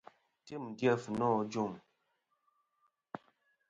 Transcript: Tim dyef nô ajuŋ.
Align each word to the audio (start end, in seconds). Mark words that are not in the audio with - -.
Tim 0.45 0.63
dyef 0.77 1.03
nô 1.17 1.29
ajuŋ. 1.41 1.71